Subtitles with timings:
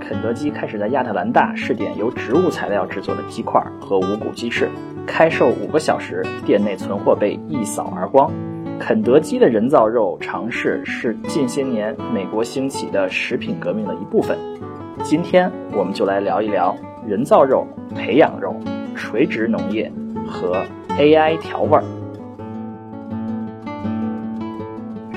[0.00, 4.68] 肯德基开始在亚特兰大试点由植物材料制作的鸡块和无骨鸡翅，
[5.06, 8.30] 开售五个小时，店内存货被一扫而光。
[8.78, 14.36] 肯德基的人造肉尝试是近些年美国兴起的食品革命的一部分。
[15.02, 18.54] 今天我们就来聊一聊人造肉、培养肉、
[18.94, 19.90] 垂直农业
[20.26, 20.62] 和
[20.98, 21.84] AI 调味儿。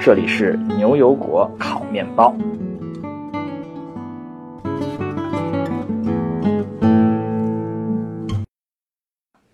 [0.01, 2.33] 这里是牛油果烤面包。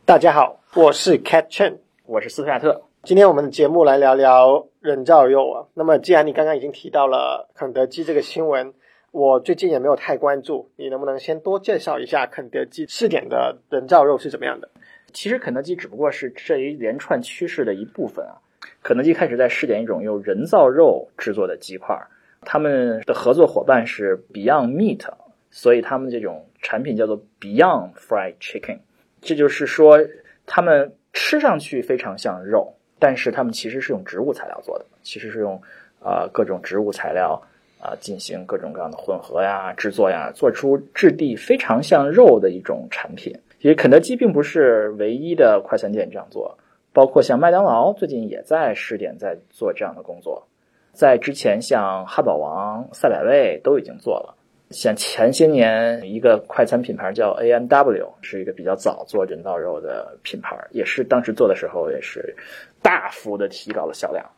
[0.05, 2.83] 大家好，我是 Cat Chen，我是斯图亚特。
[3.01, 5.65] 今天我们的节目来聊聊人造肉啊。
[5.73, 8.75] 那么，既然你刚刚已经提到了肯德基这个新闻，
[9.09, 14.69] 我最近也没有太关注，你能不能先多介绍一下肯德基试点的人造肉是怎么样的？
[15.11, 18.37] 其实，肯德基只不过是这一连串趋势的一部分啊。
[18.83, 21.99] 肯德基开始在试点一种用人造肉制作的鸡块，
[22.41, 25.03] 他们的合作伙伴是 Beyond Meat，
[25.49, 28.81] 所以他们这种产品叫做 Beyond Fried Chicken。
[29.21, 29.99] 这就是说，
[30.45, 35.61] 他们吃上去非常像肉，但是他们其实是用植物材料做的，其实是用
[35.99, 37.41] 呃各种植物材料
[37.79, 43.33] 啊进行各种各样的混合呀、制作呀，做出质地非常像肉的一种产品。
[43.59, 46.57] 其实肯德基并不是唯一的快餐店这样做。
[46.93, 50.47] 包括像麦当劳最近也在试点，在做这样的工作。
[50.93, 54.33] 在之前，像汉堡王、赛百味都已经做了。
[54.75, 62.35] 像前些年，一个快餐品牌叫 A M W，是一个比较早做人造肉的品牌，也是当时做的时候也是
[62.81, 64.29] 大幅的提高了销量。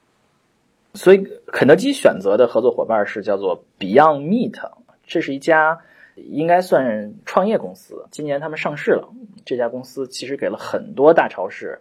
[0.94, 4.72] 所以，肯德基选择的合作伙伴是叫做 Beyond Meat，
[5.08, 5.80] 这是一家
[6.16, 8.06] 应该算创业公司。
[8.12, 9.10] 今年他们上市了。
[9.44, 11.80] 这家公司其实给了很多大超市。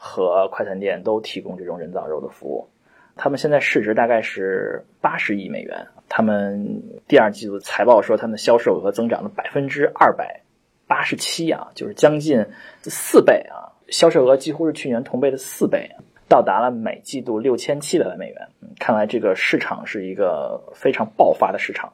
[0.00, 2.68] 和快餐店都提供这种人造肉的服务，
[3.16, 5.88] 他们现在市值大概是八十亿美元。
[6.08, 10.42] 他们第二季度财报说，他们的销售额增长了百分之二百
[10.86, 12.46] 八十七啊，就是将近
[12.82, 15.90] 四倍啊，销售额几乎是去年同倍的四倍，
[16.28, 18.48] 到达了每季度六千七百万美元。
[18.78, 21.92] 看来这个市场是一个非常爆发的市场。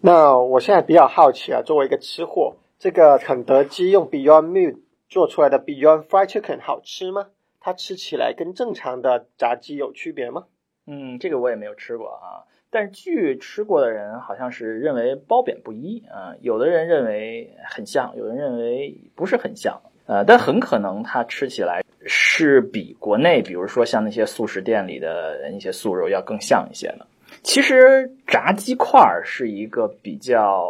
[0.00, 4.76] 那我现在比较好奇啊，作为一个吃货，这个肯德基用 Beyond Meat。
[5.10, 7.26] 做出来的 Beyond Fried Chicken 好吃吗？
[7.58, 10.44] 它吃起来跟正常的炸鸡有区别吗？
[10.86, 12.46] 嗯，这个我也没有吃过啊。
[12.70, 16.34] 但是据吃过的人好像是认为褒贬不一啊。
[16.40, 19.80] 有的人认为很像，有人认为不是很像。
[20.06, 27.06] 呃，但很可能它吃起来是比国内，比如说像那些素食店里的一些素肉要更像一些的。
[27.42, 30.68] 其实炸鸡块是一个比较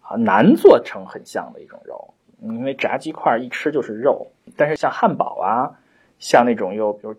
[0.00, 2.12] 啊难做成很像的一种肉。
[2.40, 5.78] 因为炸鸡块一吃就是肉，但是像汉堡啊，
[6.18, 7.14] 像那种又比如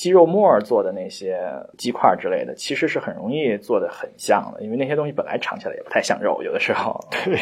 [0.00, 1.38] 鸡肉末做的那些
[1.76, 6.98] 鸡块之类的，其实是很容易做的很像的，因为那些东西本来尝起来也不太像肉，有的时候。
[7.12, 7.38] 对。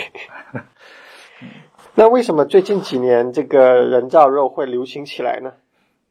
[1.94, 5.52] 那为什么最近几年这个人造肉会流行起来呢？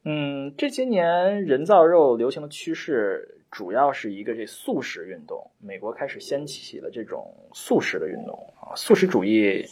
[0.05, 9.65] 嗯，这些年人造肉流行的趋势主要是一个这素食运动，美国开始掀起了这种素食的运动啊，素食主义。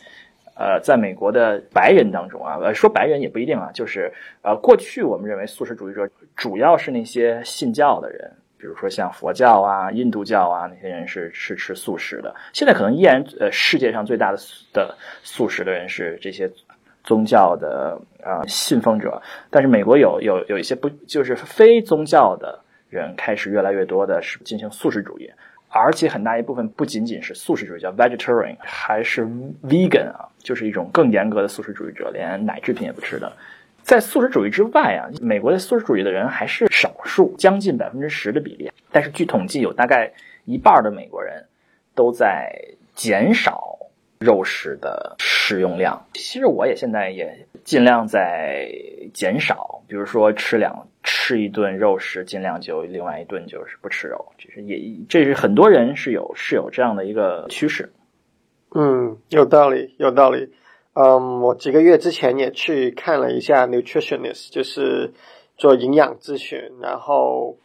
[0.58, 4.12] 呃，在美国的白人当中啊，呃，说白人也不一定啊，就是
[4.42, 12.34] 呃，过去我们认为素食主义者主要是那些信教的人，比如说像佛教啊、印度教啊那些人是是吃素食的。
[12.54, 14.38] 现在可能依然呃，世界上最大的
[14.72, 16.50] 的素食的人是这些
[17.04, 22.58] 宗教的啊信奉者，但是美国有有有一些不就是非宗教的
[22.90, 25.30] 人开始越来越多的是进行素食主义。
[25.78, 29.26] 而且很大一部分不仅仅是素食主义，叫 vegetarian，还是
[29.68, 33.30] vegan 啊，就是一种更严格的素食主义者，连奶制品也不吃的。
[33.82, 38.72] 在素食主义之外啊，美国的素食主义的人还是少数，将近百分之十的比例。
[38.90, 40.10] 但是据统计，有大概
[40.46, 41.44] 一半的美国人
[41.94, 42.50] 都在
[42.94, 43.65] 减少
[44.20, 46.06] 肉食的食用量。
[46.14, 48.70] 其实我也现在也尽量在
[49.14, 50.88] 减少，比如说吃两。
[51.08, 57.94] 吃一顿肉食，尽量就另外一顿就是不吃肉，就是也这是很多人是有是有这样的一个趋势。
[58.74, 60.52] 嗯，有道理，有道理。
[60.94, 65.14] 嗯，我几个月之前也去看了一下 nutritionist，就是
[65.58, 67.58] 做营养咨询，然后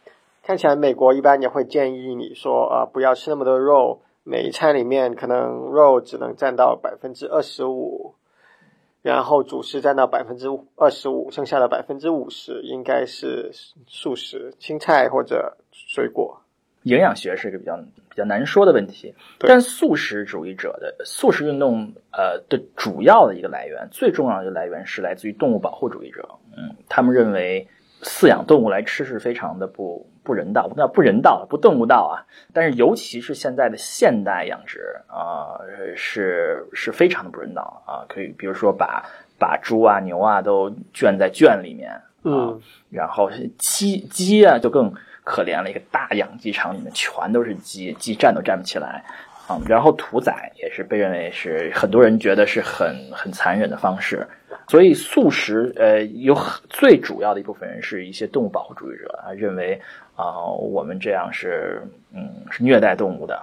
[0.43, 8.15] 看起来美国一般也会建议你说啊，不要吃那么多肉，每一餐里面可能肉只能占到百分之二十五。
[9.01, 10.45] 然后主食占到百分之
[10.75, 13.49] 二十五，剩下的百分之五十应该是
[13.87, 16.39] 素食，青菜或者水果。
[16.83, 26.29] 营养学是一个比较比较难说的问题，但素食主义者的素食运动，呃的主要的一个来源，最重要的一个来源是来自于动物保护主义者。
[26.55, 27.67] 嗯，他们认为
[28.03, 32.25] 饲养动物来吃是非常的不不人道，不叫不人道，不动物道啊。
[32.53, 35.59] 但是尤其是现在的现代养殖啊，
[35.95, 38.05] 是是非常的不人道啊。
[38.07, 39.03] 可以比如说把
[39.39, 41.91] 把猪啊牛啊都圈在圈里面
[42.23, 42.53] 啊，
[42.89, 49.03] 然后鸡鸡啊就更可怜了，一个大养鸡场里面全都是鸡，鸡站都站不起来。
[49.67, 54.25] 然后屠宰也是被认为是很多人觉得是很很残忍的方式，
[54.69, 56.33] 所以素食呃有
[56.69, 59.81] 最主要的一部分人是一些动物保护主义者啊，认为
[60.21, 61.81] 啊我们这样是
[62.13, 63.41] 嗯是虐待动物的。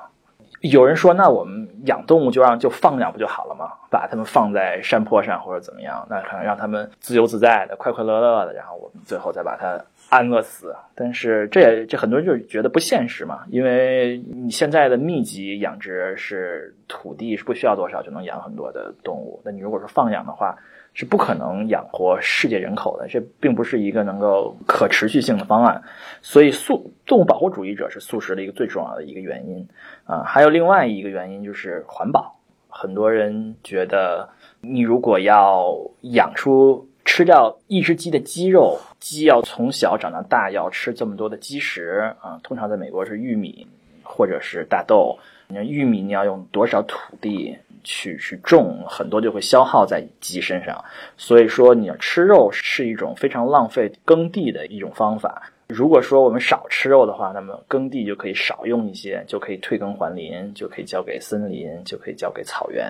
[0.61, 3.71] 有人说那我们养动物就让就放养不就好了吗？
[3.91, 9.81] 把它们放在山坡上或者怎么样，那可能让他们自由自在的快快乐乐的，然后我们最后再把它。
[10.11, 20.57] 安乐死，但是这也这很多人就觉得不现实嘛，因为你现在的密集养殖是土地是不需要多少就能养很多的动物，那你如果说放养的话，
[20.95, 25.83] 是不可能养活世界人口的，这并不是一个能够可持续性的方案，
[26.23, 29.69] 所以素动物保护主义者是素食的一个最重要的一个原因
[30.05, 32.39] 啊，还有另外一个原因就是环保，
[32.69, 34.29] 很多人觉得
[34.61, 36.87] 你如果要养出。
[37.11, 42.39] 吃掉一只鸡的鸡肉，鸡要从小长到大，要吃这么多的鸡食啊。
[42.43, 43.67] 通常在美国是玉米
[44.03, 45.19] 或者是大豆。
[45.47, 47.57] 你看玉米，你要用多少土地
[47.89, 50.85] 去去种，很多就会消耗在鸡身上。
[51.17, 55.51] 所以说，你要吃肉是一种非常浪费耕地的一种方法。
[55.69, 62.85] 如果说我们少吃肉的话，那么耕地就可以少用一些，就可以退耕还林，就可以交给森林，就可以交给草原，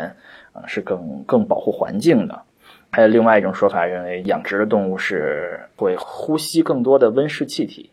[0.52, 2.42] 啊，是更更保护环境的。
[2.90, 7.90] 还有另外一种说法，认为养殖的动物是会呼吸更多的温室气体。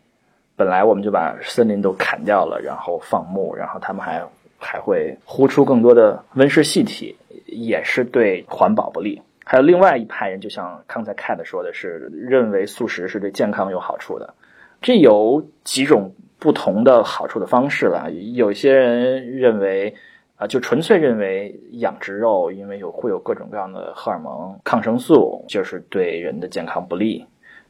[0.56, 4.24] 本来我们就把森林都砍掉了，然后放牧，然后他们还
[4.58, 7.16] 还会呼出更多的温室气体，
[7.46, 9.22] 也是对环保不利。
[9.44, 14.34] 还有另外一派人，就像刚才 Cat 说的是，认为素食是对健康有好处的。
[14.80, 18.10] 这有几种不同的好处的方式了。
[18.10, 19.94] 有些人认为。
[20.38, 27.24] 啊，就纯粹认为养殖肉，因为有会有各种各样的荷尔蒙、抗生素，就是对人的健康不利。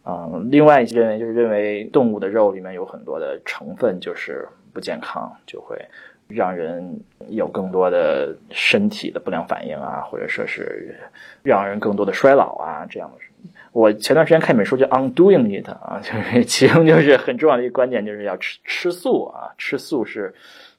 [0.05, 5.81] 嗯，另外一些认为就是认为动物的肉里面有很多的成分就是不健康，就会
[6.29, 10.95] 让人有更多的身体的不良反应啊，或者说是
[11.43, 13.51] 让人更多的衰老啊这样的。
[13.73, 20.35] 我前段时间看一本书叫《Undoing It》啊， 就是其中就是很重要的一个观点，就是要吃吃素啊，吃素是。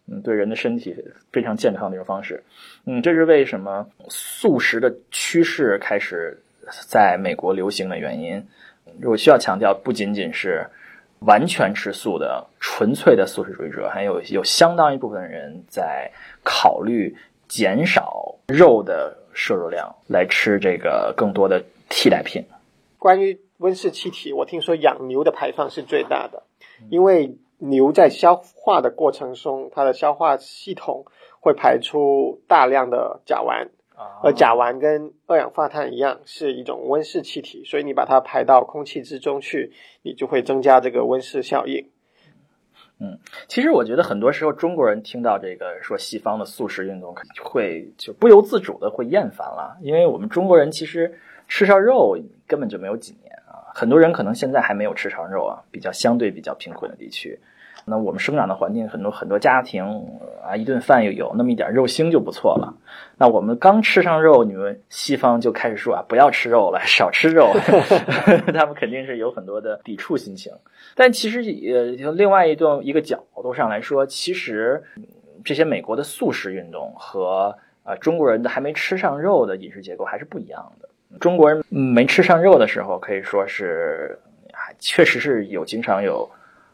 [0.10, 0.96] 嗯，对人的身体
[1.34, 2.42] 非常健康的一种方式。
[2.86, 6.42] 嗯，这是为什么素食的趋势开始
[6.88, 8.42] 在美国流行的原因。
[9.04, 10.66] 我需要强调，不仅仅是
[11.20, 16.12] 完全吃素的纯粹的素食主义者，还有有相当一部分人在
[16.44, 17.16] 考虑
[17.48, 22.46] 减少肉的摄入量，来吃这个更多的替代品。
[22.98, 26.44] 关于温室气体，我听说养牛的排放是最大的，
[26.90, 27.38] 因为。
[27.60, 31.06] 牛在消化的过程中，它的消化系统
[31.40, 33.70] 会排出大量的甲烷，
[34.22, 39.74] 而甲烷跟二氧化碳一样是一种温室气体，所以你把它排到空气之中去，
[40.04, 41.90] 你就会增加这个温室效应。
[43.00, 52.18] 嗯，其实我觉得很多时候中国人听到这个说西方的素食运动，会就不由自主的会厌烦了，因为我们中国人其实吃上肉
[52.48, 53.70] 根本就没有几年啊。
[53.74, 57.40] 很多人可能现在还没有吃上肉啊，比较相对比较贫困的地区，
[57.90, 60.06] 那我们生长的环境很多很多家庭
[60.44, 62.76] 啊，一顿饭又有那么一点肉腥就不错了。
[63.18, 67.54] 那我们刚吃上肉，你们西方就开始说啊，不要吃肉了，少吃肉，
[68.54, 70.52] 他们肯定是有很多的抵触心情。
[70.96, 74.84] 但其实呃，从另外一种一个角度上来说，其实
[75.46, 80.90] 这些美国的素食运动和啊中国人的还没吃上肉的饮食结构还是不一样的。
[81.20, 84.20] 中国人没吃上肉的时候，可以说是
[84.78, 86.30] 确实是有经常有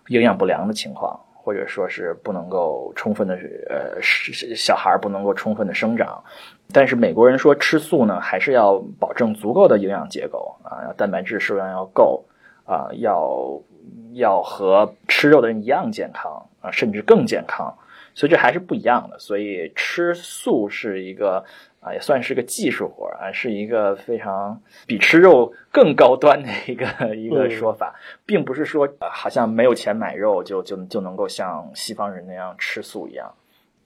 [0.08, 3.36] 营养不良的情况，或者说是不能够充分的
[3.70, 4.02] 呃
[4.56, 6.24] 小孩不能够充分的生长。
[6.72, 12.26] 但是美国人说吃素呢，还是要保证足够的营养结构啊，蛋白质摄入量要够
[12.66, 13.62] 啊，要
[14.14, 17.74] 要和吃肉的人一样健康啊，甚至更健康。
[18.16, 19.18] 所以这还是不一样的。
[19.20, 21.44] 所以吃素是一个。
[21.84, 33.34] 啊，也算是个技术活啊，是一个非常比吃肉更高端的一个一个说法，并不是说好像没有钱买肉就就就能够像西方人那样吃素一样，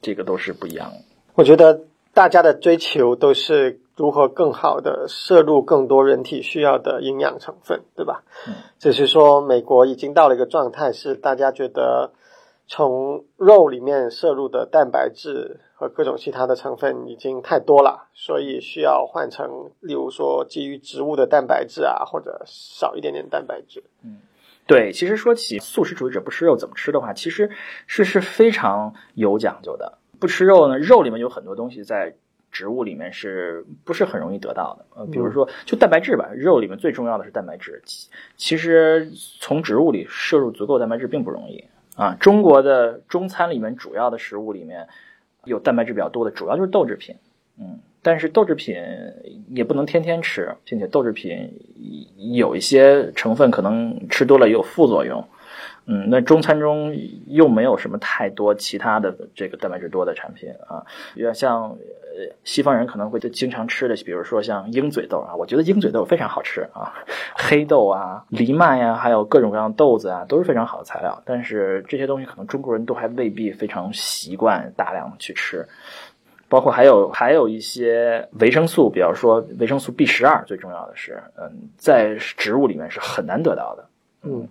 [0.01, 0.97] 这个都是不一样的。
[1.33, 1.81] 我觉得
[2.13, 8.23] 大家的追求都是如何更好的摄入更多人体需要的营养成分，对吧？
[8.47, 12.11] 嗯，只是说美国已经到了一个状态，是大家觉得
[12.67, 15.61] 从肉里面摄入的蛋白质。
[15.79, 23.83] 和各种其他的成分已经太多了，所以需要换成，例如说基于植物的蛋白质啊，或者少一点点蛋白质。
[24.03, 24.17] 嗯，
[24.65, 27.51] 对，其实说起素食主义者不吃肉怎么吃的话，其实
[27.85, 29.99] 是是非常有讲究的。
[30.19, 32.15] 不吃肉呢，肉里面有很多东西在
[32.51, 34.85] 植物里面是不是很容易得到的？
[34.95, 37.83] 呃，比如说就蛋白质吧，肉里面最重要的是蛋白质。
[37.85, 41.63] 其其实从植物里摄入足够蛋白质并不容易
[41.97, 42.15] 啊。
[42.17, 44.87] 中国的中餐里面主要的食物里面
[45.43, 47.17] 有蛋白质比较多的，主要就是豆制品。
[47.59, 48.77] 嗯，但是豆制品
[49.49, 51.51] 也不能天天吃，并且豆制品
[52.33, 55.27] 有一些成分可能吃多了也有副作用。
[55.89, 56.93] 嗯，那中餐中
[57.27, 66.93] 又没有什么太多其他的这个蛋白质多的产品啊，有点像呃西方人可能会经常吃的，比如说像鹰嘴豆啊，我觉得鹰嘴豆非常好吃啊，
[67.35, 71.23] 黑豆啊、藜麦呀，还有各种各样的豆子啊，都是非常好的材料。
[71.25, 75.65] 但是这些东西可能中国人都还未必非常习惯大量的去吃，
[76.49, 83.87] 包括还有还有一些维生素，比方说维生素 B 十二，最重要的是，嗯，在植物里面是很难得到的，
[84.23, 84.49] 嗯。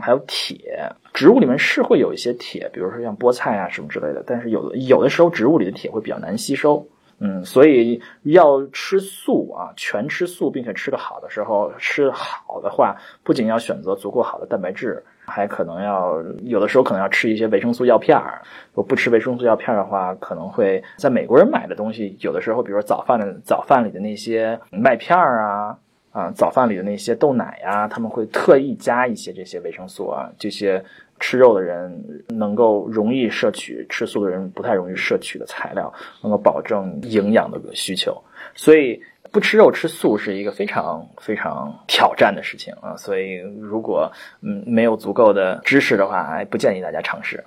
[0.00, 6.86] 还有铁，植物里面是会有一些铁，比如说像菠菜啊什么之类的，但是有的有的时候植物里的铁会比较难吸收，
[7.18, 18.42] 嗯，所以要吃素啊，全吃素并且吃的好的时候，吃好的话，不仅要选择足够好的蛋白质，还可能要有的时候可能要吃一些维生素药片儿。
[18.72, 25.78] 如果不吃维生素药片的话，可能会在美国人买的东西，有的时候比如说早饭的早饭里的那些麦片儿啊。
[26.16, 30.82] 啊，早饭里的那些豆奶呀，他们会特意加一些这些维生素啊，这些
[31.20, 35.92] 吃肉的人能够容易摄取，吃素的人不太容易摄取的材料，
[36.22, 38.16] 能够保证营养的需求。
[38.54, 38.98] 所以
[39.30, 42.96] 不吃肉吃素是一个非常非常挑战的事情啊。
[42.96, 47.44] 所以如果嗯没有足够的知识的话，不建议大家尝试。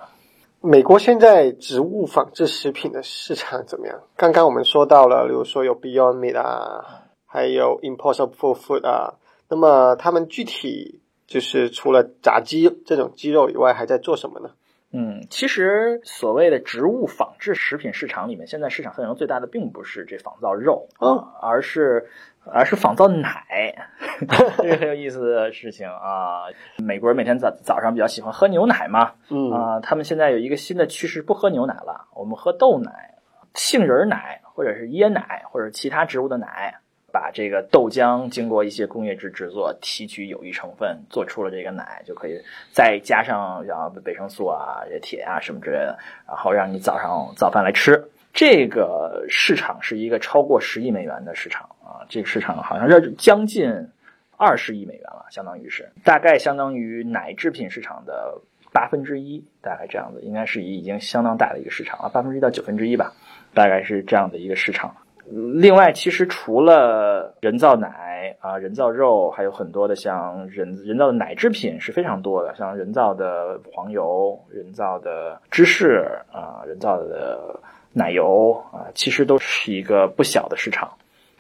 [0.61, 3.99] 美国现在植物仿制食品的市场怎么样？
[4.15, 7.09] 刚刚我们说到了，比如说有 Beyond Meat 啊。
[7.31, 9.13] 还有 Impossible Food 啊，
[9.50, 14.50] 那么他们具体就是除了炸鸡这种鸡肉以外，还在做什么呢？
[14.91, 22.09] 嗯，其实所谓的植物仿制食品市场里面，现在市场份额最大的并不是这仿造肉啊，而是
[22.43, 23.75] 而是仿造奶，
[24.57, 26.45] 这个很有意思的事情啊。
[26.77, 33.19] 美国人每天早早上比较喜欢喝牛奶嘛，嗯啊，他们现在有一个新的趋势，不喝牛奶了，我们喝豆奶、
[33.53, 36.79] 杏仁奶，或者是椰奶，或者其他植物的奶。
[37.12, 42.39] 把这个豆浆经过一些工业制制作，提取有益成分，做出了这个奶，就可以
[42.72, 45.98] 再加上像维生素啊、这铁啊什么之类的，
[46.28, 48.10] 然后让你早上早饭来吃。
[48.32, 53.89] 这个市场是一个超过十亿美元的市场啊，这个市场好像是将近
[54.38, 58.39] 二十亿美元了，相当于是大概相当于奶制品市场的
[58.72, 63.13] 八分之一，大概这样子，应该是已经相当大的一个市场了，八分之一到九分之一吧，
[63.56, 64.96] 大概是这样的一个市场。
[65.31, 77.59] 另外，其实除了人造奶啊、人造肉，还有很多的像人人造的奶制品是非常多的，像人造的黄油、人造的芝士啊、人造的
[77.93, 80.89] 奶油啊，其实都是一个不小的市场。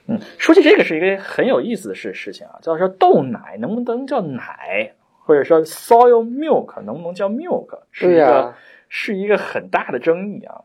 [0.07, 4.93] 嗯，说起这个是一个很有意思的事事情啊，叫说豆奶能不能叫奶，
[5.23, 8.53] 或者说 soy milk 能不能叫 milk，是一个
[8.87, 10.61] 是一个很大的争议啊。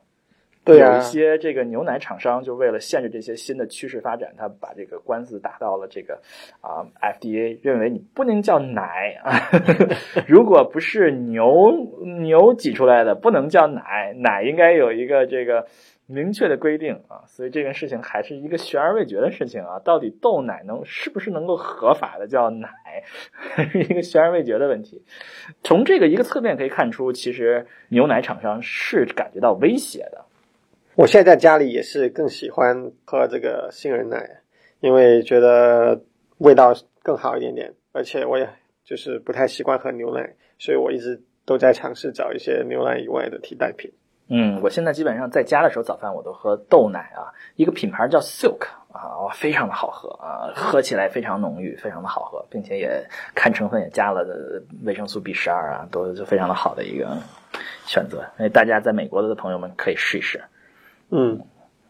[0.64, 6.21] 对有一些这个牛奶厂商就为了限制这些新的趋势发展，他把这个官司打到了这个
[6.61, 9.30] 啊 FDA，认为你不能叫奶啊，
[10.26, 11.73] 如果不是牛
[12.23, 15.66] 牛挤出来的，不能叫奶，奶应该有一个这个
[16.06, 22.68] 明确的规定啊，所以这件事情还是一个悬而未决的事情啊，到底豆奶能是不是能够合法的叫奶，
[23.71, 25.02] 是一个悬而未决的问题。
[25.62, 30.24] 从这个一个侧面可以看出，其实牛奶厂商是感觉到威胁的。
[30.97, 34.43] 我现在在家里也是更喜欢喝这个杏仁奶，
[34.79, 36.01] 因为觉得
[36.39, 36.73] 味道
[37.03, 38.49] 更好一点点，而且我也
[38.85, 43.93] 就是不太习惯喝牛奶，所以我一直都在尝试找一些牛奶以外的替代品。
[44.29, 57.19] 嗯，我现在基本上在家的时候早饭我都喝豆奶啊，一个品牌叫 Silk 啊，非常的好喝啊，喝起来非常浓郁，非常的好喝，并且也看成分也加了的维生素 B 十二啊，都就非常的好的一个
[57.85, 60.41] 选择，所以大家在美国的朋友们可以试一试。
[61.16, 61.40] 嗯，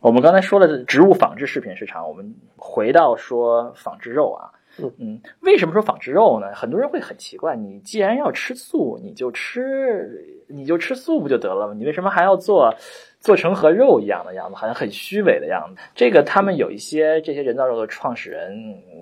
[0.01, 4.53] 我们刚才说了植物仿制食品市场，我们回到说仿制肉啊。
[4.77, 6.53] 嗯嗯，为什么说仿制肉呢？
[6.53, 11.75] 很多人会很奇怪，你既然要吃素，你就吃你就吃素不就得了吗？
[11.75, 12.75] 你为什么还要做
[13.21, 15.81] 做成和肉一样的样子，好像很虚伪的样子？
[15.95, 18.53] 这个他们有一些这些人造肉的创始人，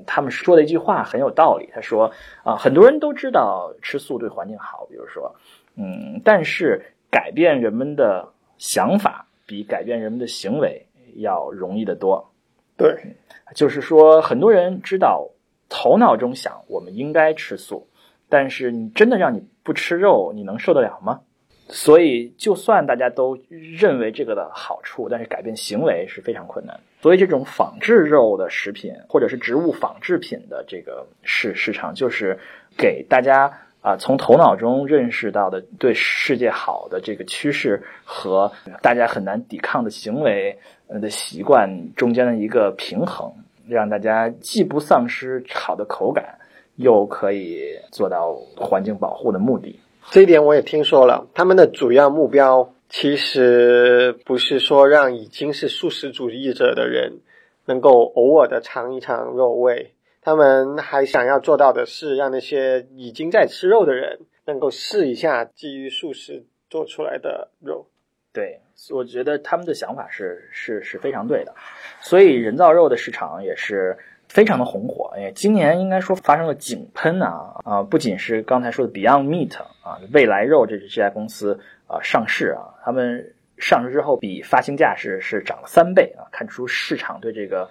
[0.06, 1.68] 他们说的一句话很有道理。
[1.74, 2.08] 他说
[2.44, 5.34] 啊，很多人都知道吃素对环境好，比如说，
[5.76, 9.11] 嗯，但是改变人们的想法。
[9.46, 12.32] 比改变人们的行为要容易得多。
[12.76, 13.16] 对，
[13.54, 15.30] 就是说，很多人知道
[15.68, 17.88] 头脑中想我们应该吃素，
[18.28, 21.20] 但是你真的让你不吃肉，你能受得了吗？
[21.68, 26.78] 所以，就算大家都认为这个的好处，但是改变行为是非常困难。
[27.00, 32.38] 所以，这种仿制肉的食品或者是植物仿制品的这个市市场，就是
[32.76, 33.50] 给大家
[33.82, 40.58] 啊从头脑中认识到的对世界好的这个趋势和大家很难抵抗的行为
[40.88, 43.32] 的习惯中间的一个平衡，
[43.68, 46.38] 让大家既不丧失好的口感，
[46.76, 49.80] 又可以做到环境保护的目的。
[50.10, 57.20] 这一点我也听说了，他们的主要目标其实不是说让已经是素食主义者的人
[57.64, 67.86] 能够偶尔的尝一尝肉味，他们还想要做到的是让那些已经在吃肉的人能够试一下基于素食做出来的肉。
[68.32, 68.60] 对，
[68.90, 71.54] 我觉得他们的想法是是是非常对的，
[72.00, 73.98] 所以人造肉的市场也是。
[74.28, 77.82] 非常的红火，哎，今年应该说发生了井喷啊啊！
[77.82, 87.68] 不仅是刚才说的 Beyond Meat 啊，未来肉这这家公司啊上市啊，他们上市之后比发行价是是涨了三倍啊，看出市场对这个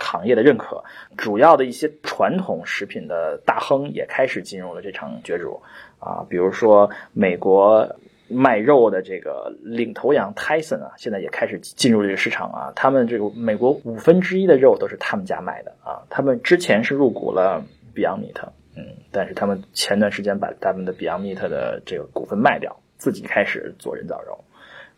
[0.00, 0.82] 行业的认可。
[1.16, 5.62] 主要的一些传统食品的大亨也开始进入了这场角逐
[6.00, 7.96] 啊，比如说美国。
[8.32, 12.72] 卖肉的这个领头羊 Tyson 啊，现在也开始进入这个市场啊。
[12.76, 16.06] 他们这个美国五分之一的肉都是他们家卖的啊。
[16.10, 18.40] 他们之前是入股了 Beyond Meat，
[18.76, 24.44] 嗯，但是他们前段时间把他们的 Beyond Meat 的这个股份卖掉，自己开始做人造肉。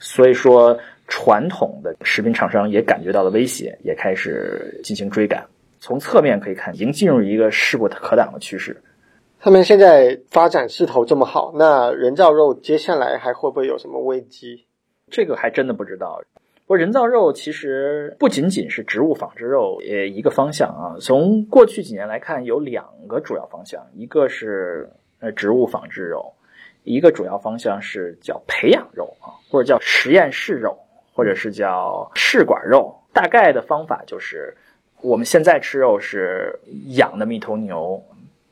[0.05, 5.47] 所以说，传统的食品厂商也感觉到了威胁，也开始进行追赶。
[5.79, 8.83] 从侧面可以看，已经进入一个势不可挡的趋势。
[9.39, 14.67] 他们现在发展势头这么好，那人造肉接下来还会不会有什么危机？
[15.09, 16.21] 这个还真的不知道。
[16.65, 20.97] 不过人造肉其实不仅仅是植物仿制肉，呃，一个方向啊。
[21.01, 24.91] 从过去几年来看，有两个主要方向，一个是
[25.21, 26.33] 呃植物仿制肉，
[26.85, 30.79] 一个主要方向是叫培养肉啊，或者叫实验室肉，
[31.15, 32.95] 或者是叫试管肉。
[33.13, 34.57] 大概的方法就是，
[35.01, 38.03] 我们现在吃肉是养那么一头牛。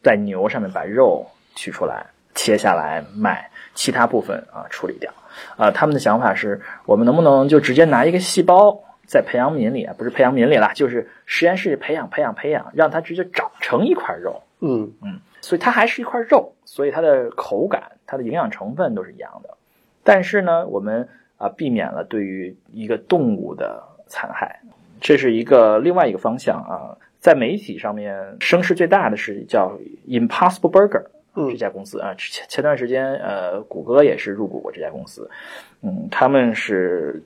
[0.02, 5.12] 在牛上面把肉取出来，切下来卖，其他部分啊处理掉。
[5.59, 14.42] 啊，他们的想法是我们能不能就直接拿一个细胞在培养皿里啊，不是培养皿里啦，就是实验室里培养培养培养，让它直接长成一块肉。
[14.61, 19.57] 嗯嗯，所以它还是一块肉，所以它的口感、它的营养成分都是一样的。
[20.03, 24.61] 但是呢，我们啊避免了对于一个动物的残害，
[25.00, 26.96] 这是一个另外一个方向啊。
[27.18, 35.30] 在媒体上面声势最大的是叫 Impossible Burger 这家公司啊，前前段时间呃，谷歌也是入股过这家公司，
[35.82, 37.22] 嗯，他们是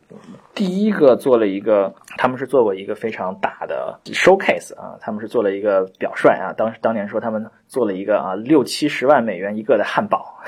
[0.54, 10.40] 第一个做了一个，他们是做过一个非常大的 showcase 啊，他们是做了一个表率啊，当时当年说他们做了一个啊六七十万美元一个的汉堡，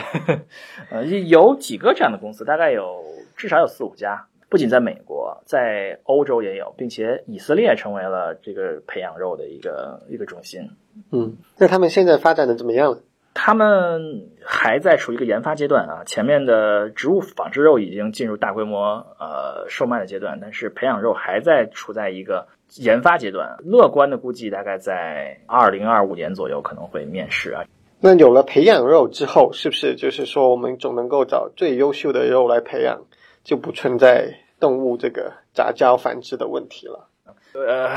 [0.90, 3.02] 呃，有几个这样的公司，大概有
[3.36, 4.26] 至少有四五家。
[4.50, 10.68] 不仅在美国，在欧洲也有，并且以色列成为了这个培养肉的一个一个中心。
[11.12, 12.98] 嗯，那他们现在发展的怎么样了？
[13.32, 16.02] 他们还在处于一个研发阶段啊。
[16.04, 23.56] 前面的植物仿制肉已经进入大规模呃售卖的阶段，但是培养肉还在处在一个研发阶段。
[23.64, 27.62] 乐观的估计，大概在二零二五年左右可能会面世啊。
[28.00, 33.02] 那有了培养肉之后，是不是就是说我们总能够找最优秀的肉来培养？
[33.50, 37.08] 就不存在动物这个杂交繁殖的问题了。
[37.52, 37.96] 呃，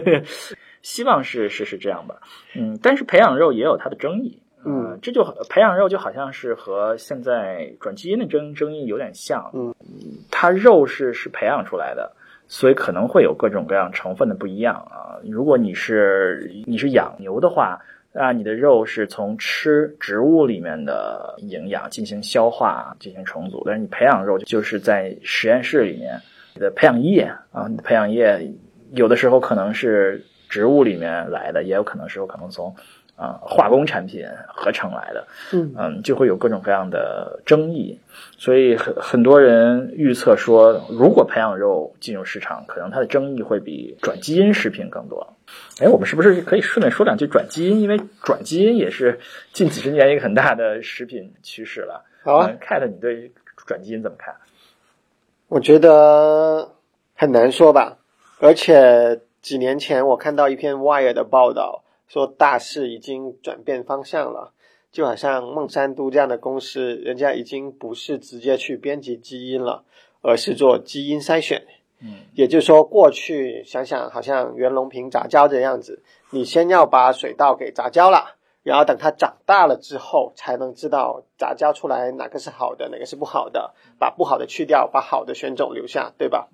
[0.80, 2.22] 希望是是是这样吧。
[2.56, 4.40] 嗯，但是培养肉也有它的争议。
[4.64, 9.50] 嗯，这就培养肉就好像是和现在转基因的争争议有点像。
[9.52, 9.74] 嗯，
[10.30, 12.10] 它肉是是培养出来的，
[12.46, 15.20] 所以可能会有各种各样成分的不一样啊。
[15.22, 17.78] 如果你是你是养牛的话。
[18.12, 26.20] 啊，你的肉是从吃植物里面的营养进行消化、进行重组，但是你培养肉就是在实验室里面，
[26.54, 28.52] 你的培养液啊，你的培养液
[28.92, 32.74] 有的时候可能是植物里面来的，也有可能是有可能从。
[33.18, 37.98] 啊，化工产品合成来的，嗯嗯，就会有各种各样的争议，
[38.36, 45.34] 所以很很多人预测说，如果培养肉进入市场，可能它的争议会比转基因食品更多。
[45.80, 47.80] 哎，我们是不是可以顺便说两句转基因？
[47.80, 49.18] 因为转基因也是
[49.52, 52.04] 近几十年一个很大的食品趋势了。
[52.22, 53.32] 好啊，Cat，你对
[53.66, 54.36] 转基因怎么看？
[55.48, 56.70] 我觉得
[57.16, 57.98] 很难说吧，
[58.38, 61.82] 而且几年前我看到一篇 Wire 的报道。
[62.08, 64.52] 说大势已经转变方向了，
[64.90, 69.84] 就好像孟山都这样的公司，人家已经不是直接去编辑基因了，
[70.22, 71.62] 而是做基因筛选。
[72.00, 86.48] 嗯，也就是说，过去想想好像袁隆平杂交的样子，你先要把水稻给杂交了，然后等它长大了之后，才能知道杂交出来哪个是好的，哪个是不好的，把不好的去掉，把好的选种留下，对吧？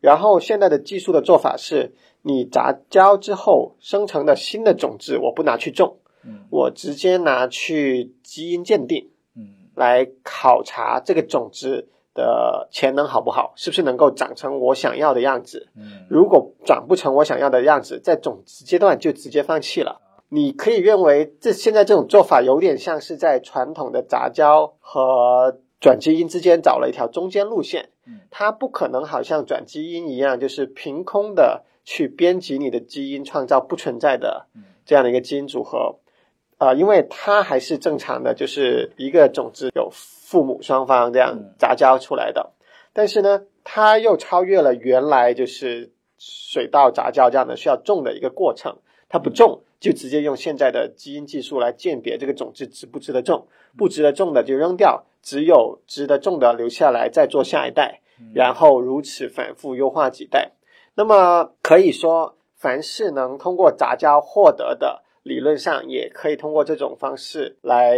[0.00, 1.92] 然后现在的技术的做法是，
[2.28, 5.96] 你杂交之后生成的新的种子，我不拿去种，
[6.50, 9.08] 我直接拿去基因鉴定，
[9.74, 15.68] 来考察这个种子的潜能好不好，是不是能够长成我想要的样子。
[16.10, 20.02] 如果长不成我想要的样子，在种子阶段就直接放弃了。
[20.28, 27.88] 你可以认为，这现在这种做法有点像是在传统的杂交和转基因之间找了一条中间路线。
[28.30, 34.46] 它不可能好像转基因一样，就是凭空的去编辑你的基因，创造不存在的
[34.84, 35.96] 这样的一个基因组合。
[36.58, 42.52] 啊，因为它还是正常的，就是一个种子有父母双方这样杂交出来的。
[42.92, 48.76] 但是呢，它又超越了原来就是水稻杂交这样的需要种的一个过程。
[49.08, 53.48] 它不种，就直接用现在的基因技术来鉴别这个种子值不值得种，
[53.78, 58.02] 不值得种的就扔掉，只有值得种的留下来，再做下一代，
[58.34, 60.52] 然后如此反复优化几代。
[60.98, 67.96] 那么可以说，凡是能通过杂交获得的，理论上也可以通过这种方式来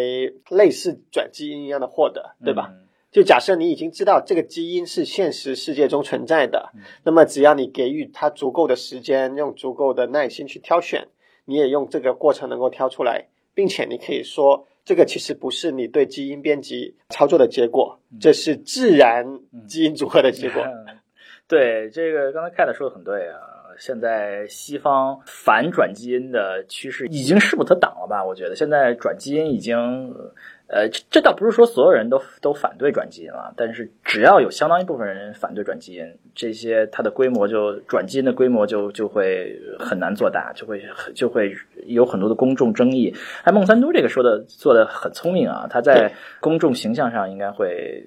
[0.50, 2.70] 类似转基因一样的获得，对吧？
[3.10, 11.08] 就假设你已经知道这个基因是现实世界中存在的，那么只要你给予它足够的时间，用足够的耐心去挑选，
[11.46, 20.62] 你也用这个过程能够挑出来，并且你可以说，这个其实不是你对基因编辑操作的结果，这是自然基因组合的结果。
[21.50, 23.40] 对，这个刚才 Cat 说的很对啊，
[23.76, 28.24] 现在西方反转基因的趋势已经势不可挡了吧？
[28.24, 30.14] 我觉得现在转基因已经。
[30.72, 40.80] 呃，这倒不是说所有人都都反对转基因了，但是只要有相当一部分人反对转基因，这些它的规模就转基因的规模就就会很难做大，就会
[41.12, 41.52] 就会
[41.86, 43.12] 有很多的公众争议。
[43.42, 48.04] 哎，孟三都这个说的做的很聪明啊，他在公众形象上应该会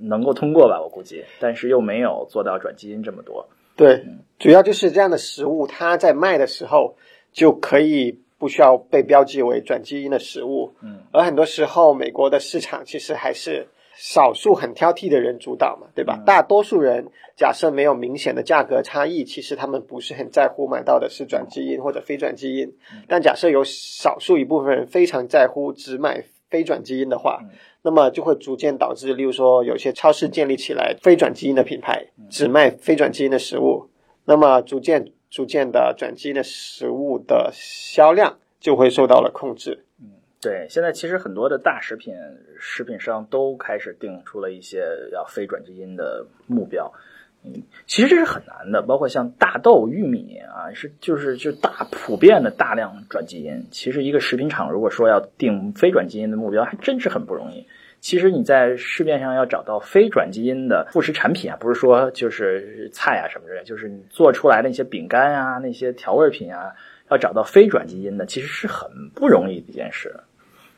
[0.00, 3.48] 能够通过吧，我估计，但是又没有做到转基因这么多。
[3.76, 4.04] 对，
[4.38, 6.96] 主要就是这样的食物，它在卖的时候
[7.32, 8.20] 就可以。
[8.40, 16.22] 不需要被标记为转基因的食物，嗯，而很多时候美国的市场其实还是少数很挑剔的人主导嘛，对吧？
[16.24, 22.72] 大多数人假设没有明显的价格差异，其实他们不是很在乎买到的是转基因或者非转基因。
[23.06, 27.40] 但假设有少数一部分人非常在乎只买非转基因的话，
[27.82, 33.88] 那么就会逐渐导致，例如说有些超市建立起来非转基因的品牌，只卖非转基因的食物，
[34.24, 35.12] 那么逐渐。
[35.30, 39.84] 逐渐的转基因的食物的销量就会受到了控制。
[40.02, 42.12] 嗯，对，现在其实很多的大食品
[42.58, 46.92] 食品商都开始定出了一些要非转基因的目标。
[47.42, 53.66] 嗯，其实这是很难的，包括像大豆、玉米啊，是就是就大普遍的大量转基因。
[53.70, 57.66] 其实一个食品厂如果说要定非转基因的目标，还真是很不容易。
[58.00, 66.72] 其实你在市面上要找到非转基因的副食产品啊，不是说就是菜啊什么之类，就是你做出来的那些饼干啊、那些调味品啊，
[67.10, 70.14] 要找到非转基因的，其实是很不容易的一件事。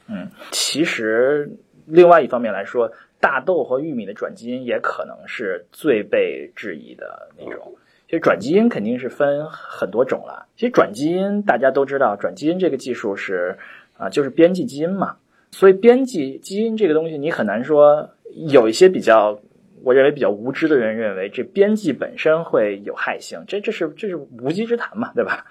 [0.09, 1.48] 嗯，其实
[1.87, 2.92] 另外一方面来说，
[3.23, 7.77] 大豆和玉米的转基因也可能是最被质疑的那种。
[8.07, 10.49] 其实转基因肯定是分很多种了。
[10.57, 13.57] 其实转基因大家都知道，转基因这个技术是
[13.97, 15.19] 啊，就是编辑基因嘛。
[15.53, 18.11] 所以编辑基因这个东西，你很难说
[18.49, 19.39] 有一些比较，
[19.85, 25.47] 我认为比较无知的人认为这编辑本身会有害性，这这是这是无稽之谈嘛，对吧？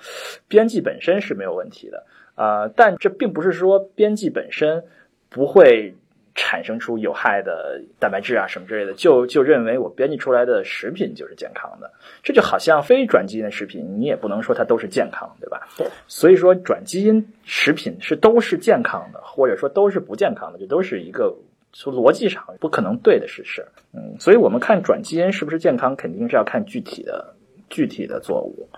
[0.49, 2.05] 编辑本身是没有问题的，
[2.35, 4.83] 啊，但这并不是说编辑本身
[5.29, 5.95] 不会。
[6.33, 11.91] 产生出有害的蛋白质啊什么之类的，就就认为我编辑出来的食品就是健康的，
[12.23, 15.67] 这就好像非转基因的食品，你也不能说它都是健康，对吧？
[15.77, 15.87] 对。
[16.07, 21.35] 所以说转基因食品是都是健康的，或者说都是不健康的，这都是一个
[21.73, 23.65] 从逻辑上不可能对的事实。
[23.93, 27.35] 嗯，所以我们看转基因是不是健康，肯定是要看具体的
[27.69, 28.69] 具体的作物。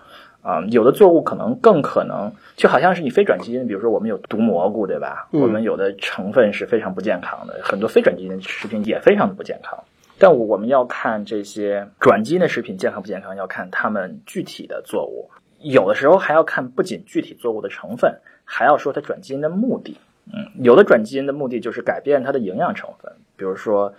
[0.44, 5.26] 啊，有的作物可能更可能，就好像是你非转基因，比如说我们有毒蘑菇，对吧？
[5.32, 9.82] 我们有的成分是非常不健康的，很多非转基因食品也非常的不健康。
[10.18, 15.30] 但我们要看这些转基因的食品健康不健康，要看它们具体的作物，
[15.60, 19.96] 有的时候还要看不仅具体作物的成分，还要说它转基因的目的。
[20.30, 23.94] 嗯，有的转基因的目的就是改变它的营养成分，比如说。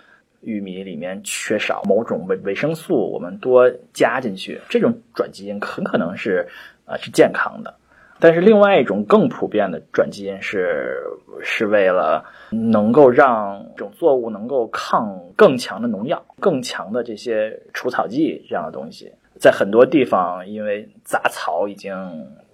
[0.46, 6.46] 玉米里面缺少某种维维生素，我们多加进去，这种转基因很可能是
[6.86, 7.74] 啊是健康的。
[8.18, 11.02] 但是另外一种更普遍的转基因是
[11.42, 21.92] 是为了能够让种作物能够抗更强的农药、更强的这些除草剂这样的东西在很多地方，因为杂草已经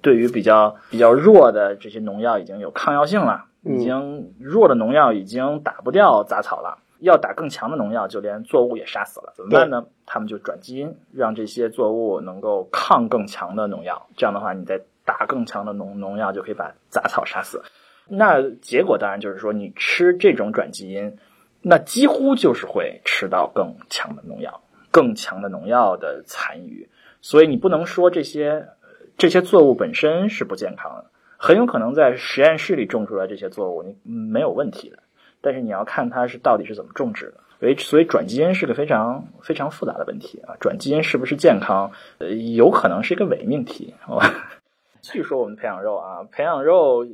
[0.01, 9.87] 对于比较比较弱的这些农药已经有抗药性了，已经弱的农药已经打不掉杂草了，要打更强的农药，就连作物也杀死了，怎么办呢？
[10.07, 17.63] 他们就转基因，让这些作物能够抗更强的农药，这样的话，你再打更强的农农药，就可以把杂草杀死。
[18.09, 21.19] 那结果当然就是说，你吃这种转基因，
[21.61, 24.63] 那几乎就是会吃到更强的农药。
[24.91, 26.91] 更强的农药的残余，
[27.23, 28.69] 所以你不能说这些
[29.17, 31.07] 这些作物本身是不健康的，
[31.39, 34.99] 很有可能在实验室里种出来这些作物你没有问题的，
[35.43, 44.27] 但是你要看它是到底是怎么种植的，所以所以转基因是个非常非常复杂的问题啊，转基因是不是健康，呃，有可能是一个伪命题，好吧？
[45.03, 47.05] 据说我们培养肉啊，培养肉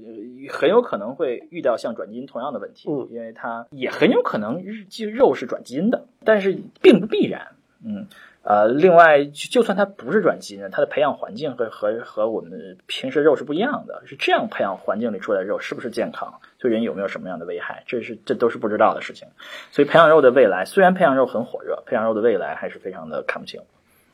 [0.50, 7.48] 很有可能会遇到像转基因同样的问题，嗯，因为它也很有可能这肉是转基因的，但是并不必然。
[7.82, 8.06] 嗯，
[8.48, 14.02] 呃，另外，就算它不是转基因，它的培养环境和和和我们平时肉是不一样的。
[14.06, 19.28] 是这样培养环境里出来的肉是不是健康，对人有没有什么样的危害，这是这都是不知道的事情。
[19.70, 23.60] 所以培养肉的未来，虽然培养肉很火热，培养肉的未来还是非常的看不清。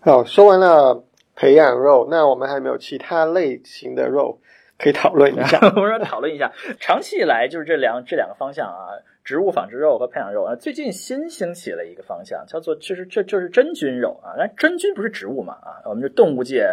[0.01, 1.05] 好，说完了
[1.37, 4.41] 培养肉，那我们还有没有其他类型的肉
[4.79, 5.61] 可以讨论一下？
[5.77, 8.99] 我们说讨论一下，长期以来就是这两这两个方向啊。
[9.25, 14.37] 植物仿制肉和培养肉啊，最近新兴起了一个方向，叫做其实这就是真菌肉啊。
[14.37, 15.81] 那真菌不是植物嘛啊？
[15.87, 16.71] 我们是动物界、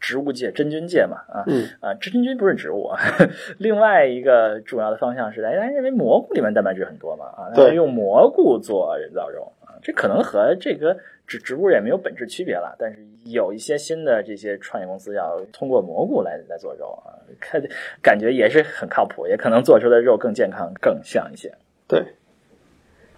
[0.00, 1.44] 植物界、真菌界嘛啊？
[1.46, 2.86] 嗯啊，真菌不是植物。
[2.86, 2.98] 啊。
[3.60, 7.52] 另外一个主要的方向是，大家认为蘑菇里面蛋白质很多嘛啊？
[7.54, 12.74] 对，用蘑菇做人造肉啊，这可能和这个植植物也没有本质区别了。
[12.78, 17.62] 但是有一些新的这些创业公司要通过蘑菇来来做肉啊，看
[18.00, 21.52] 感觉也是很靠谱，也可能做出的肉更健康、更像一些。
[21.86, 22.14] 对，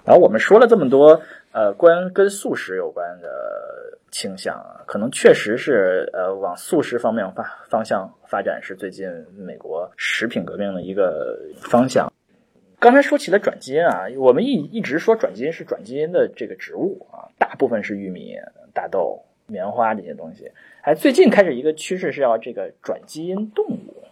[0.05, 12.13] 然后我们说了这么多，呃，关跟素食有关的倾向啊，可能确实是呃往素食方面发方向发展是最近美国食品革命的一个方向。
[12.79, 18.35] 刚才说起了转基因啊，我们一一直说转基因是转基因的这个植物啊，大部分是玉米、
[18.75, 20.51] 大豆、棉花这些东西，
[20.83, 24.05] 哎最近开始一个趋势是要这个转基因动物，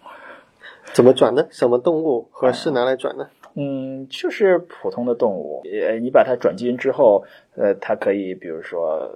[0.93, 1.47] 怎么转呢？
[1.51, 3.29] 什么动物合适拿来转呢？
[3.57, 7.25] 嗯，就是普通的动物，呃，你把它转基因之后，
[7.57, 9.09] 呃，它可以比如说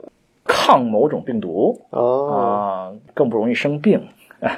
[0.44, 4.00] 抗某种病毒哦啊，更不容易生病，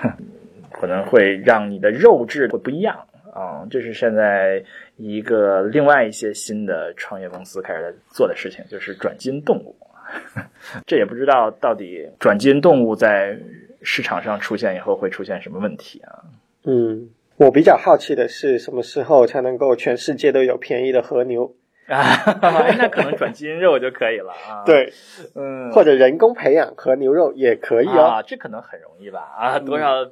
[0.71, 3.67] 可能会让你的肉质会不一样啊。
[3.71, 4.63] 这是现在
[4.97, 9.75] 一个另外一些新的创业公司开始在做的事情，就是转基因动物。
[10.87, 13.39] 这也不知道到底转基因动物在
[13.81, 16.25] 市场上出现以后会出现什么问题啊？
[16.65, 17.09] 嗯。
[17.41, 21.55] 我比较好奇的是，什么时候才能够全世界都有便宜的和牛
[21.89, 22.05] 啊？
[22.77, 24.63] 那可能转基因肉就可以了啊。
[24.69, 24.93] 对，
[25.35, 28.21] 嗯，或者人工培养和牛肉也可以啊。
[28.21, 29.21] 这可能很容易吧？
[29.39, 30.05] 啊，多少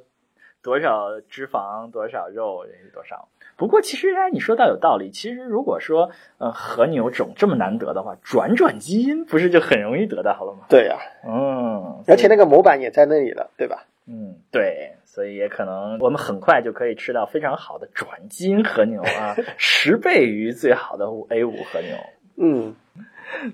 [0.63, 3.27] 多少脂肪，多少肉，多少。
[3.55, 5.11] 不过其实哎，你说到有道理。
[5.11, 10.65] 其实如果说呃和牛种这么难得的话，转转基因不是就很容易得到了吗？
[10.67, 13.85] 对呀，嗯，而且那个模板也在那里了，对吧？
[14.09, 14.93] 嗯，对。
[15.05, 21.97] 所以也可能我们很快就可以吃到非常好的转基因和牛啊， 十倍于最好的 A 五和牛。
[22.37, 22.75] 嗯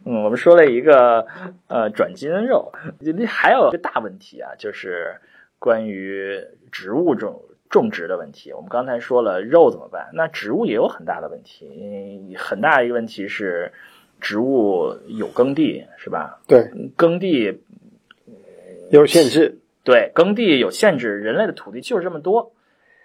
[0.03, 1.25] 嗯，我们说了一个
[1.67, 2.73] 呃转基因肉，
[3.25, 5.15] 还有一个大问题啊，就是
[5.57, 8.51] 关于植物种种植的问题。
[8.51, 12.35] 我们刚才说了肉怎么办，那植物也有很大的问题。
[12.37, 13.71] 很大一个问题是
[14.19, 16.41] 植物有耕地是吧？
[16.47, 17.61] 对，耕地
[18.91, 19.59] 有限制。
[19.85, 22.51] 对，耕地有限制，人类的土地就是这么多，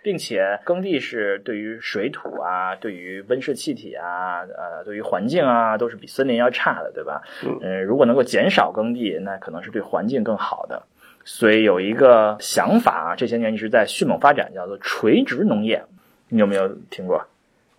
[0.03, 7.23] 并且耕地是对于水土啊、对于温室气体啊、呃、对于环境啊，都是比森林要差的，对吧？
[7.63, 10.83] 嗯，如果能够减少耕地，那可能是对环境更好的。
[11.23, 15.85] 所以有一个想法啊，这些年一直在迅猛发展，叫做垂直农业，
[16.31, 17.27] 你有没有听过？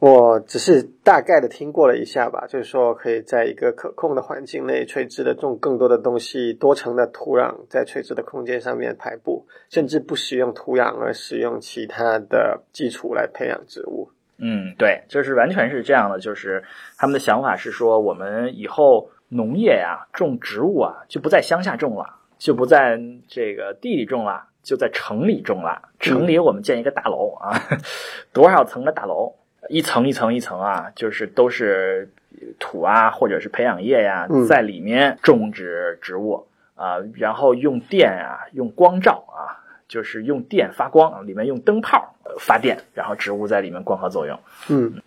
[0.02, 14.10] 我只是大概的听过了一下吧，就是说可以在一个可控的环境内垂直的种更多的东西，多层的土壤在垂直的空间上面排布，甚至不使用土壤而使用其他的基础来培养植物。
[14.40, 16.64] 嗯，对，就是完全是这样的，就是
[16.98, 25.90] 他们的想法是说，我们以后农业呀，种植物啊，就不在乡下种了，就不在这个地里种了，就在城里种了。
[26.00, 27.54] 城里我们建一个大楼啊，
[28.34, 29.36] 多少层的大楼？
[29.70, 32.10] 一层一层一层啊，就是都是
[32.60, 44.40] 土啊，或者是培养液呀，在里面种植植物啊，然后用电啊，用光照啊，就是用电发光，里面用灯泡发电，然后植物在里面光合作用。
[44.70, 45.02] 嗯，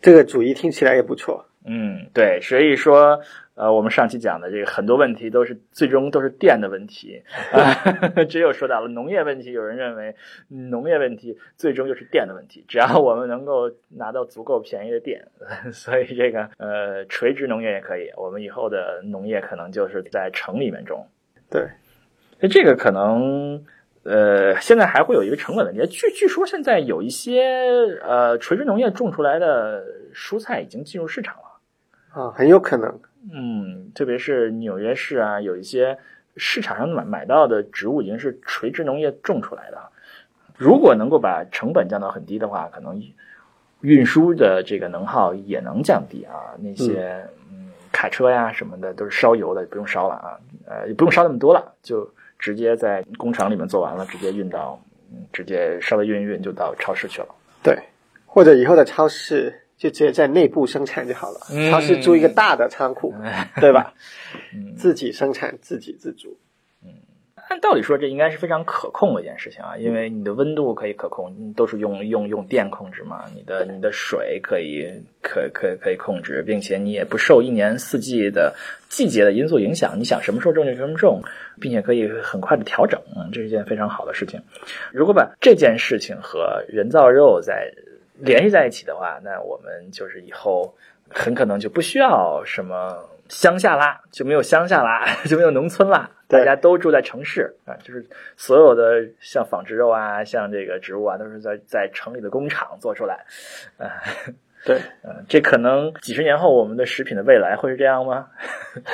[0.00, 1.44] 这个主意听起来也不错。
[1.64, 3.20] 嗯，对，所以说
[3.54, 7.74] 呃，我们上期讲的这个很多问题都是最终都是电的问题啊，
[8.24, 10.16] 只有说到了农业问题，有人认为
[10.48, 15.28] 农业问题最终就是电的问题，只要我们能够拿到足够便宜的电，
[15.70, 21.06] 所以这个呃垂直农业也可以，我们以后的农业可能就是在城里面种。
[21.50, 21.68] 对，
[22.40, 23.62] 那这个可能
[24.04, 27.42] 呃现在还会有一个成本问题，据据说现在有一些
[28.02, 29.84] 呃垂直农业种出来的
[30.14, 31.42] 蔬菜已经进入市场了。
[32.14, 32.98] 啊，很有可能。
[33.30, 35.98] 嗯，特别是纽约市啊，有一些
[36.36, 39.78] 市场上买买到的植物已经是垂直农业种出来的。
[40.56, 43.00] 如果能够把成本降到很低的话，可能
[43.80, 46.54] 运输的这个能耗也能降低啊。
[46.58, 52.08] 那些嗯卡车呀什么的都是烧油的，不用烧了啊，呃也不用烧那么多了，就
[52.38, 54.82] 直接在工厂里面做完了，直接运到，
[55.12, 57.28] 嗯，直接稍微运一运就到超市去了。
[57.62, 57.78] 对，
[58.26, 59.54] 或者以后的超市。
[59.82, 63.12] 就直接在内部生产就好了，超市租一个大的仓库，
[63.60, 63.94] 对吧？
[64.76, 66.38] 自己生产，自给自足。
[66.84, 66.90] 嗯，
[67.48, 73.24] 按道理说，这应该是非常可控的一件事情啊，因为你的温度可以可控，都是用用用电控制嘛。
[73.34, 74.88] 你的你的水可以
[75.20, 78.54] 可可可以控制，并且你也不受一年四季的
[78.88, 81.20] 季节的因素影响，你想什么时候种就什么种，
[81.60, 84.40] 并且可以很快的调整，嗯这是一件非常好的事情。
[84.92, 87.74] 如果把这件事情和人造肉在
[88.22, 90.74] 联系在一起的话，那我们就是以后
[91.08, 98.06] 很可能就不需要什么乡下啦，就没有乡下啦， 就没有农村啦，大家都住在城市啊，就是
[98.36, 103.24] 所有的像纺织肉啊，像这个植物啊，都是在在城里的工厂做出来，
[103.78, 104.00] 啊，
[104.64, 108.28] 对，嗯，这可能几十年后我们的食品的未来会是这样吗？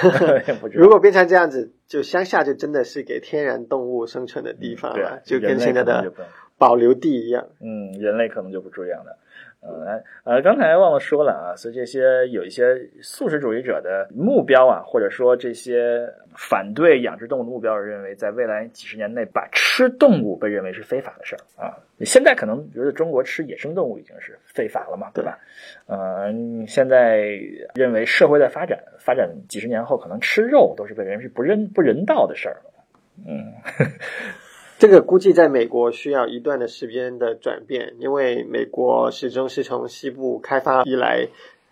[0.73, 6.12] 如果变成这样子，就乡下就真的是给天然动物生存的地方了，就跟现在的。
[6.59, 9.16] 保留地一样，嗯，人类可能就不这样的，
[9.61, 21.79] 呃，呃，刚才忘了说了啊，所以这些有一些素食主义者的目标啊，或者说这些反对养殖动物的目标，认为在未来几十年内，把吃动物被认为是非法的事儿啊。
[22.01, 25.38] 现在可能觉得中国吃野生动物已经是非法了嘛，对吧？
[25.87, 26.33] 呃，
[26.66, 27.18] 现在
[27.75, 32.57] 认为社会在发展，发展几十年后，可能吃肉都是被认为是不人不人道的事儿，
[33.27, 33.53] 嗯。
[34.79, 41.29] 这个估计在美国需要一段的时间的转变，因为美国始终是从西部开发以来，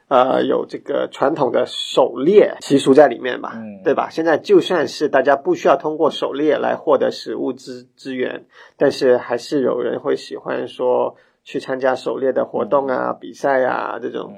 [0.09, 4.09] 呃，有这个传统的狩猎习俗在里面吧，对吧？
[4.11, 8.45] 现在就算是大家不需要通过狩猎来获得食物资资源，
[8.77, 11.15] 但是还是有人会喜欢说
[11.45, 14.35] 去参加狩猎的活动啊、比赛啊这种。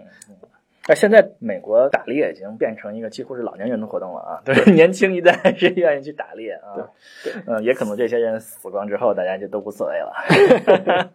[0.88, 4.42] 那现在美国打猎已经变成一个几乎是老年人的活动了啊！
[4.42, 6.88] 对，年轻一代是愿意去打猎啊。
[7.22, 10.12] 对，嗯，也可能这些人死光之后，大家就都无所谓了。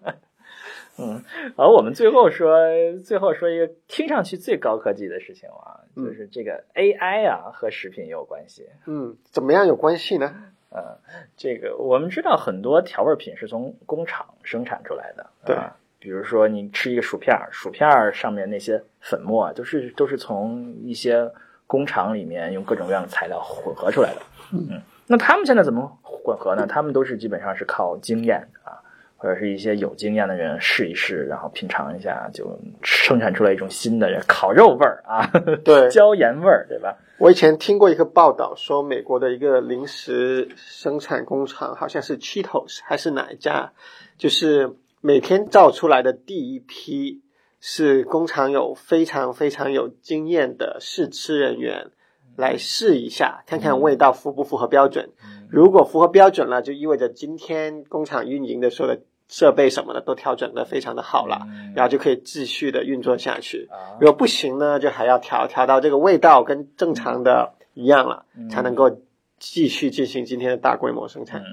[1.00, 1.24] 嗯，
[1.58, 2.56] 而我们最后说，
[3.04, 8.70] 最后说一个听上去最高科技的事情啊，就是这个 AI 啊和食品也有关系。
[8.86, 10.36] 嗯，怎么样有关系呢？
[10.70, 10.98] 嗯，
[11.36, 15.58] 这个我们知道很多调味品是从工厂生产出来的，对。
[16.04, 21.32] 比如说，你吃一个薯片薯片上面那些粉末啊，都是都是从一些
[21.66, 24.22] 工厂里面用各种各样的材料混合出来的。
[24.52, 26.68] 嗯，那他们现在怎么混合呢？
[26.68, 28.84] 他们都是基本上是靠经验啊，
[29.16, 35.26] 或者是一些有经验的人试一试，然后品尝一下，就生产出来一种新的烤肉味儿啊，
[35.64, 36.98] 对， 椒盐味儿，对吧？
[37.18, 43.72] 我以前听过一个报道，说美国的一个零食生产工厂，好像是 Cheetos 还是哪一家，
[44.18, 44.76] 就是。
[45.06, 47.24] 每天造出来的第一批
[47.60, 51.92] 是工厂有非常非常有经验的试吃人员
[52.38, 55.10] 来试一下，看看味道符不符合标准。
[55.50, 63.68] 如果符合标准了，就意味着今天工厂运营的所有的设备什么的都调整的非常的好了，然后就可以继续的运作下去。
[64.00, 69.02] 如果不行呢，就还要调调到这个味道跟正常的一样了，才能够
[69.38, 71.44] 继续进行今天的大规模生产。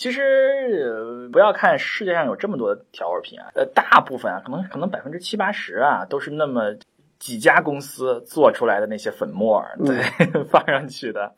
[0.00, 6.74] 其实不要看世界上有这么多的调味品啊，呃，大部分啊，可能可能百分之七八十啊，都是那么
[7.18, 10.00] 几家公司做出来的那些粉末，对，
[10.48, 11.34] 放上去的，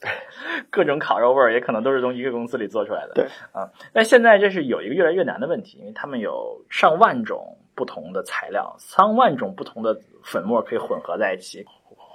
[0.70, 3.68] 各种烤肉味儿也可能都是从一个公司里做出来的，对啊。
[3.92, 11.66] 那现在这是有一个越来越难的问题，因为他们有上万种不同的材料，上万种不同的粉末可以混合在一起。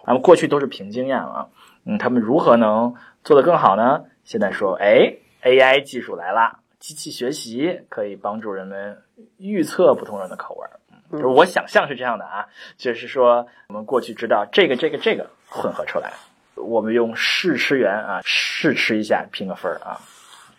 [0.06, 1.50] 那么过去都是凭经验啊，
[1.86, 2.96] 嗯，他们如何能
[3.26, 4.06] 做得更好呢？
[4.24, 5.18] 现在说，哎。
[5.44, 9.02] AI 技术来了，机器学习可以帮助人们
[9.38, 10.80] 预测不同人的口味儿。
[11.10, 16.12] 就是我想象是这样的啊，就是说我们过去知道这个、这个、这个混合出来，
[16.56, 20.02] 我们用试吃员啊试吃一下评个分儿啊，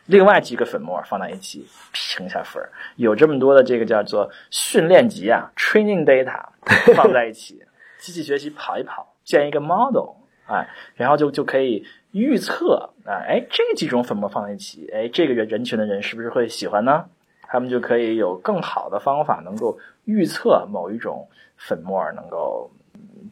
[0.06, 2.72] 另外几个粉末放在一起评一下分儿。
[2.96, 6.46] 有这么多的这个叫做训练集啊，training data
[6.94, 7.62] 放在一起，
[8.00, 10.14] 机器学习跑一跑，建一个 model
[10.48, 17.04] 哎，然后就就可以预测啊，哎，这几种粉末放在一起，哎，这个人人群的人是不是会喜欢呢？
[17.50, 22.70] 他们就可以有更好的方法能够预测某一种粉末能够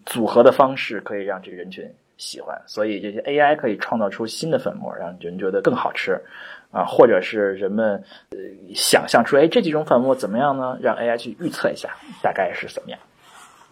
[0.07, 2.63] 组合的方式，可以让这个人群喜欢。
[2.67, 6.23] 所以这些 AI 可以创造出新的粉末，让人觉得更好吃
[6.71, 8.39] 啊，或者是人们呃
[8.75, 10.79] 想象出，哎，这几种粉末怎么样呢？
[10.81, 11.91] 让 AI 去预测一下，
[12.23, 12.99] 大概是怎么样。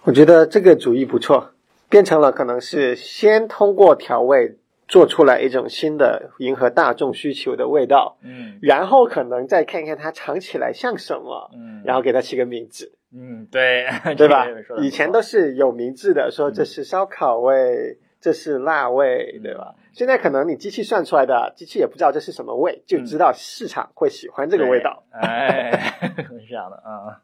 [0.02, 1.53] 我觉得这个主意不错，
[1.88, 4.56] 变成了可能是先通过调味
[4.86, 8.58] 做出来一种新的迎合大众需求的味道，嗯。
[8.60, 11.82] 然后可能再看看它尝起来像什么，嗯。
[11.84, 14.46] 然后给它起个名字，嗯，对，对吧？
[14.82, 19.42] 以前都是有名字的，说这是烧烤味，这是辣味，嗯。
[19.42, 19.74] 对吧？
[19.92, 25.04] 现在可能你机器算出来的，机器也不知道这是什么味，就知道市场会喜欢这个味道。
[25.12, 25.94] 对哎，
[26.28, 27.06] 是这样的啊。
[27.08, 27.14] 嗯，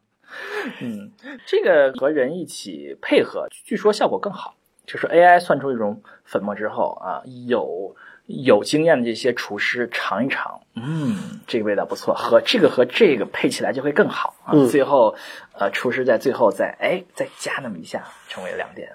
[1.45, 4.55] 这个和人一起配合，据说效果更好。
[4.83, 14.51] 就是 AI 算出一种粉末之后啊，有有经验的这些厨师尝一尝，嗯，这个味道不错，和这个和这个配起来就会更好啊。
[14.53, 15.15] 嗯最后，
[15.53, 18.91] 呃，厨师在最后再哎再加那么一下，成为亮点。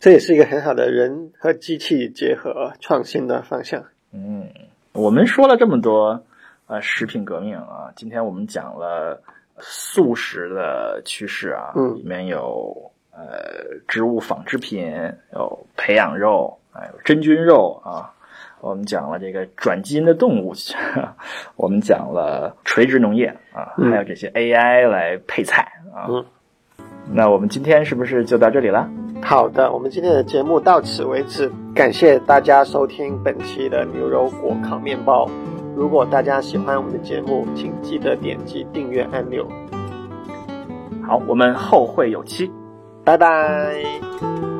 [0.00, 3.84] 这也是一个很好的人和机器结合创新的方向。
[4.12, 4.48] 嗯，
[4.92, 6.24] 我们说了这么多
[6.66, 9.22] 呃食品革命啊，今天我们讲了
[9.58, 14.92] 素食的趋势啊，嗯里面有呃植物纺织品，
[15.32, 18.10] 有培养肉，还有真菌肉啊。
[18.60, 20.54] 我们讲了这个转基因的动物，
[21.56, 26.06] 我们讲了垂直农业啊，嗯还有这些 AI 来配菜啊。
[26.08, 26.24] 嗯
[27.12, 28.88] 那我们今天是不是就到这里了？
[29.22, 35.28] 好的，我们今天的节目到此为止，感谢大家收听本期的牛油果烤面包。
[35.76, 39.46] 如果大家喜欢我们的节目，请记得点击订阅按钮。
[41.06, 42.50] 好，我们后会有期。
[43.04, 44.53] 拜拜。